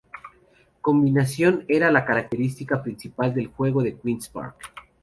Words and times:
Combinación 0.81 1.63
era 1.67 1.91
la 1.91 2.05
característica 2.05 2.81
principal 2.81 3.35
del 3.35 3.45
juego 3.49 3.83
de 3.83 3.91
los 3.91 4.01
Queen's 4.01 4.29
Park. 4.29 4.55